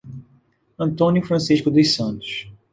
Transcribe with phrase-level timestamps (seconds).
[0.79, 2.49] Antônio Francisco dos Santos